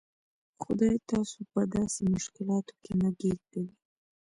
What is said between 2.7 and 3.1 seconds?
کې نه